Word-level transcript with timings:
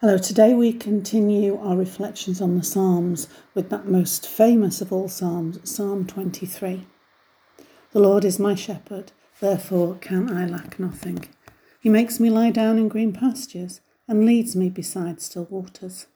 Hello, 0.00 0.16
today 0.16 0.54
we 0.54 0.72
continue 0.72 1.58
our 1.58 1.76
reflections 1.76 2.40
on 2.40 2.56
the 2.56 2.62
Psalms 2.62 3.26
with 3.52 3.68
that 3.70 3.88
most 3.88 4.28
famous 4.28 4.80
of 4.80 4.92
all 4.92 5.08
Psalms, 5.08 5.58
Psalm 5.68 6.06
23. 6.06 6.86
The 7.90 7.98
Lord 7.98 8.24
is 8.24 8.38
my 8.38 8.54
shepherd, 8.54 9.10
therefore 9.40 9.96
can 9.96 10.30
I 10.30 10.46
lack 10.46 10.78
nothing. 10.78 11.24
He 11.80 11.88
makes 11.88 12.20
me 12.20 12.30
lie 12.30 12.52
down 12.52 12.78
in 12.78 12.86
green 12.86 13.12
pastures 13.12 13.80
and 14.06 14.24
leads 14.24 14.54
me 14.54 14.70
beside 14.70 15.20
still 15.20 15.48
waters. 15.50 16.06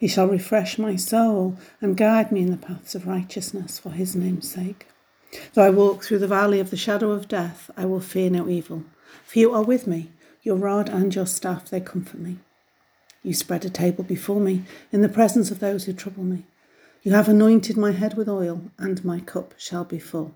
He 0.00 0.08
shall 0.08 0.26
refresh 0.26 0.76
my 0.76 0.96
soul 0.96 1.56
and 1.80 1.96
guide 1.96 2.32
me 2.32 2.40
in 2.40 2.50
the 2.50 2.56
paths 2.56 2.96
of 2.96 3.06
righteousness 3.06 3.78
for 3.78 3.90
his 3.90 4.16
name's 4.16 4.50
sake. 4.50 4.88
Though 5.54 5.62
I 5.62 5.70
walk 5.70 6.02
through 6.02 6.18
the 6.18 6.26
valley 6.26 6.58
of 6.58 6.70
the 6.70 6.76
shadow 6.76 7.12
of 7.12 7.28
death, 7.28 7.70
I 7.76 7.84
will 7.84 8.00
fear 8.00 8.30
no 8.30 8.48
evil, 8.48 8.82
for 9.24 9.38
you 9.38 9.54
are 9.54 9.62
with 9.62 9.86
me, 9.86 10.10
your 10.42 10.56
rod 10.56 10.88
and 10.88 11.14
your 11.14 11.26
staff, 11.26 11.70
they 11.70 11.80
comfort 11.80 12.18
me. 12.18 12.38
You 13.22 13.34
spread 13.34 13.64
a 13.64 13.70
table 13.70 14.04
before 14.04 14.40
me 14.40 14.62
in 14.92 15.02
the 15.02 15.08
presence 15.08 15.50
of 15.50 15.58
those 15.58 15.84
who 15.84 15.92
trouble 15.92 16.24
me. 16.24 16.44
You 17.02 17.12
have 17.12 17.28
anointed 17.28 17.76
my 17.76 17.92
head 17.92 18.16
with 18.16 18.28
oil, 18.28 18.70
and 18.78 19.04
my 19.04 19.20
cup 19.20 19.54
shall 19.56 19.84
be 19.84 19.98
full. 19.98 20.34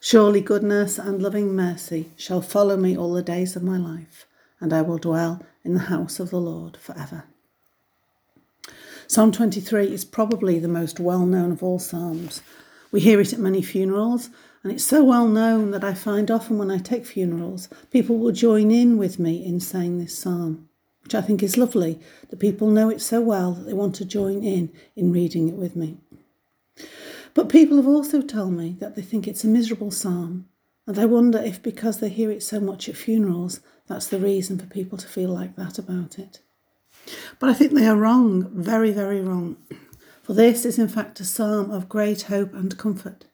Surely 0.00 0.40
goodness 0.40 0.98
and 0.98 1.22
loving 1.22 1.54
mercy 1.54 2.10
shall 2.16 2.40
follow 2.40 2.76
me 2.76 2.96
all 2.96 3.12
the 3.12 3.22
days 3.22 3.56
of 3.56 3.62
my 3.62 3.76
life, 3.76 4.26
and 4.60 4.72
I 4.72 4.82
will 4.82 4.98
dwell 4.98 5.42
in 5.62 5.74
the 5.74 5.80
house 5.80 6.18
of 6.18 6.30
the 6.30 6.40
Lord 6.40 6.76
forever. 6.76 7.24
Psalm 9.06 9.32
23 9.32 9.92
is 9.92 10.04
probably 10.04 10.58
the 10.58 10.68
most 10.68 11.00
well 11.00 11.26
known 11.26 11.52
of 11.52 11.62
all 11.62 11.78
Psalms. 11.78 12.42
We 12.92 13.00
hear 13.00 13.20
it 13.20 13.32
at 13.32 13.38
many 13.38 13.60
funerals, 13.60 14.30
and 14.62 14.72
it's 14.72 14.84
so 14.84 15.04
well 15.04 15.28
known 15.28 15.70
that 15.72 15.84
I 15.84 15.94
find 15.94 16.30
often 16.30 16.58
when 16.58 16.70
I 16.70 16.78
take 16.78 17.06
funerals, 17.06 17.68
people 17.90 18.18
will 18.18 18.32
join 18.32 18.70
in 18.70 18.98
with 18.98 19.18
me 19.18 19.44
in 19.44 19.60
saying 19.60 19.98
this 19.98 20.16
psalm 20.16 20.69
which 21.10 21.24
I 21.24 21.26
think 21.26 21.42
is 21.42 21.56
lovely 21.56 21.98
that 22.28 22.38
people 22.38 22.70
know 22.70 22.88
it 22.88 23.00
so 23.00 23.20
well 23.20 23.50
that 23.54 23.64
they 23.64 23.72
want 23.72 23.96
to 23.96 24.04
join 24.04 24.44
in 24.44 24.70
in 24.94 25.10
reading 25.10 25.48
it 25.48 25.56
with 25.56 25.74
me. 25.74 25.98
But 27.34 27.48
people 27.48 27.78
have 27.78 27.88
also 27.88 28.22
told 28.22 28.52
me 28.52 28.76
that 28.78 28.94
they 28.94 29.02
think 29.02 29.26
it's 29.26 29.42
a 29.42 29.48
miserable 29.48 29.90
psalm, 29.90 30.46
and 30.86 31.00
I 31.00 31.06
wonder 31.06 31.40
if 31.40 31.60
because 31.64 31.98
they 31.98 32.10
hear 32.10 32.30
it 32.30 32.44
so 32.44 32.60
much 32.60 32.88
at 32.88 32.94
funerals, 32.94 33.58
that's 33.88 34.06
the 34.06 34.20
reason 34.20 34.56
for 34.56 34.66
people 34.66 34.96
to 34.98 35.08
feel 35.08 35.30
like 35.30 35.56
that 35.56 35.80
about 35.80 36.16
it. 36.16 36.42
But 37.40 37.50
I 37.50 37.54
think 37.54 37.72
they 37.72 37.88
are 37.88 37.96
wrong, 37.96 38.48
very, 38.54 38.92
very 38.92 39.20
wrong. 39.20 39.56
For 40.22 40.34
this 40.34 40.64
is 40.64 40.78
in 40.78 40.86
fact 40.86 41.18
a 41.18 41.24
psalm 41.24 41.72
of 41.72 41.88
great 41.88 42.22
hope 42.22 42.54
and 42.54 42.78
comfort. 42.78 43.24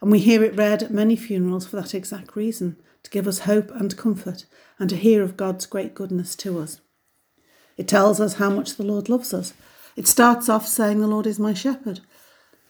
And 0.00 0.10
we 0.10 0.18
hear 0.18 0.42
it 0.42 0.56
read 0.56 0.82
at 0.82 0.90
many 0.90 1.16
funerals 1.16 1.66
for 1.66 1.76
that 1.76 1.94
exact 1.94 2.36
reason 2.36 2.80
to 3.02 3.10
give 3.10 3.28
us 3.28 3.40
hope 3.40 3.70
and 3.70 3.94
comfort 3.98 4.46
and 4.78 4.88
to 4.88 4.96
hear 4.96 5.22
of 5.22 5.36
God's 5.36 5.66
great 5.66 5.94
goodness 5.94 6.34
to 6.36 6.58
us. 6.58 6.80
It 7.76 7.88
tells 7.88 8.20
us 8.20 8.34
how 8.34 8.50
much 8.50 8.76
the 8.76 8.82
Lord 8.82 9.08
loves 9.08 9.32
us. 9.32 9.54
It 9.96 10.06
starts 10.06 10.48
off 10.48 10.66
saying, 10.66 11.00
The 11.00 11.06
Lord 11.06 11.26
is 11.26 11.38
my 11.38 11.54
shepherd. 11.54 12.00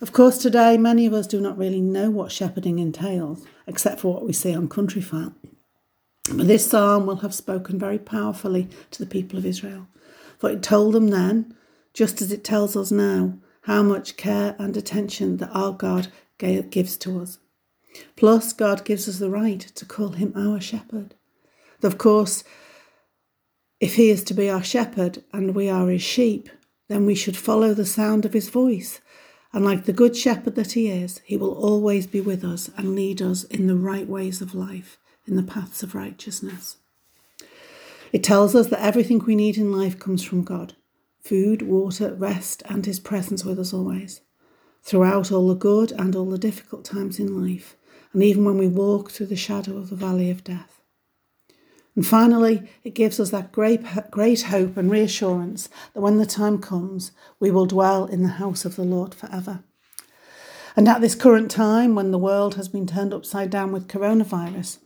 Of 0.00 0.12
course, 0.12 0.38
today 0.38 0.76
many 0.76 1.06
of 1.06 1.12
us 1.12 1.26
do 1.26 1.40
not 1.40 1.56
really 1.56 1.80
know 1.80 2.10
what 2.10 2.32
shepherding 2.32 2.78
entails, 2.78 3.44
except 3.66 4.00
for 4.00 4.12
what 4.14 4.26
we 4.26 4.32
see 4.32 4.54
on 4.54 4.68
Countryfile. 4.68 5.34
But 6.32 6.46
this 6.48 6.68
psalm 6.68 7.06
will 7.06 7.16
have 7.16 7.34
spoken 7.34 7.78
very 7.78 7.98
powerfully 7.98 8.68
to 8.90 8.98
the 8.98 9.10
people 9.10 9.38
of 9.38 9.46
Israel, 9.46 9.86
for 10.38 10.50
it 10.50 10.62
told 10.62 10.94
them 10.94 11.08
then, 11.08 11.56
just 11.94 12.22
as 12.22 12.32
it 12.32 12.42
tells 12.42 12.76
us 12.76 12.90
now, 12.90 13.38
how 13.62 13.82
much 13.82 14.16
care 14.16 14.56
and 14.58 14.76
attention 14.76 15.36
that 15.36 15.50
our 15.52 15.72
God 15.72 16.08
gives 16.38 16.96
to 16.96 17.20
us. 17.20 17.38
Plus, 18.16 18.52
God 18.52 18.84
gives 18.84 19.08
us 19.08 19.18
the 19.18 19.30
right 19.30 19.60
to 19.60 19.84
call 19.84 20.10
him 20.10 20.32
our 20.34 20.60
shepherd. 20.60 21.14
Of 21.82 21.98
course, 21.98 22.42
if 23.82 23.96
he 23.96 24.10
is 24.10 24.22
to 24.22 24.32
be 24.32 24.48
our 24.48 24.62
shepherd 24.62 25.24
and 25.32 25.56
we 25.56 25.68
are 25.68 25.88
his 25.88 26.02
sheep, 26.02 26.48
then 26.86 27.04
we 27.04 27.16
should 27.16 27.36
follow 27.36 27.74
the 27.74 27.84
sound 27.84 28.24
of 28.24 28.32
his 28.32 28.48
voice. 28.48 29.00
And 29.52 29.64
like 29.64 29.86
the 29.86 29.92
good 29.92 30.16
shepherd 30.16 30.54
that 30.54 30.72
he 30.72 30.86
is, 30.86 31.20
he 31.24 31.36
will 31.36 31.52
always 31.52 32.06
be 32.06 32.20
with 32.20 32.44
us 32.44 32.70
and 32.76 32.94
lead 32.94 33.20
us 33.20 33.42
in 33.42 33.66
the 33.66 33.74
right 33.74 34.06
ways 34.06 34.40
of 34.40 34.54
life, 34.54 34.98
in 35.26 35.34
the 35.34 35.42
paths 35.42 35.82
of 35.82 35.96
righteousness. 35.96 36.76
It 38.12 38.22
tells 38.22 38.54
us 38.54 38.68
that 38.68 38.84
everything 38.84 39.18
we 39.18 39.34
need 39.34 39.58
in 39.58 39.72
life 39.72 39.98
comes 39.98 40.22
from 40.22 40.44
God 40.44 40.74
food, 41.18 41.62
water, 41.62 42.14
rest, 42.14 42.62
and 42.68 42.86
his 42.86 43.00
presence 43.00 43.44
with 43.44 43.58
us 43.58 43.72
always. 43.72 44.20
Throughout 44.84 45.32
all 45.32 45.48
the 45.48 45.54
good 45.54 45.90
and 45.90 46.14
all 46.14 46.30
the 46.30 46.38
difficult 46.38 46.84
times 46.84 47.18
in 47.18 47.42
life, 47.44 47.76
and 48.12 48.22
even 48.22 48.44
when 48.44 48.58
we 48.58 48.68
walk 48.68 49.10
through 49.10 49.26
the 49.26 49.36
shadow 49.36 49.76
of 49.76 49.90
the 49.90 49.96
valley 49.96 50.30
of 50.30 50.44
death. 50.44 50.81
And 51.94 52.06
finally, 52.06 52.70
it 52.84 52.94
gives 52.94 53.20
us 53.20 53.30
that 53.30 53.52
great, 53.52 53.82
great 54.10 54.42
hope 54.42 54.76
and 54.76 54.90
reassurance 54.90 55.68
that 55.92 56.00
when 56.00 56.16
the 56.16 56.26
time 56.26 56.58
comes, 56.58 57.12
we 57.38 57.50
will 57.50 57.66
dwell 57.66 58.06
in 58.06 58.22
the 58.22 58.30
house 58.30 58.64
of 58.64 58.76
the 58.76 58.84
Lord 58.84 59.14
forever. 59.14 59.62
And 60.74 60.88
at 60.88 61.02
this 61.02 61.14
current 61.14 61.50
time, 61.50 61.94
when 61.94 62.10
the 62.10 62.18
world 62.18 62.54
has 62.54 62.68
been 62.68 62.86
turned 62.86 63.12
upside 63.12 63.50
down 63.50 63.72
with 63.72 63.88
coronavirus, 63.88 64.78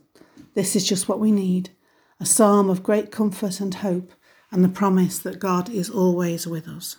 this 0.54 0.74
is 0.74 0.86
just 0.86 1.08
what 1.08 1.20
we 1.20 1.30
need 1.30 1.70
a 2.18 2.24
psalm 2.24 2.70
of 2.70 2.82
great 2.82 3.12
comfort 3.12 3.60
and 3.60 3.74
hope, 3.74 4.10
and 4.50 4.64
the 4.64 4.70
promise 4.70 5.18
that 5.18 5.38
God 5.38 5.68
is 5.68 5.90
always 5.90 6.46
with 6.46 6.66
us. 6.66 6.96